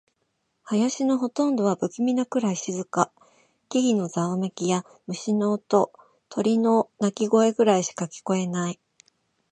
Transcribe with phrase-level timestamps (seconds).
[0.63, 3.11] 林のほとんどは不気味なくらい静か。
[3.69, 5.93] 木々のざわめきや、虫の音、
[6.27, 8.79] 鳥の鳴き声くらいしか聞こえない。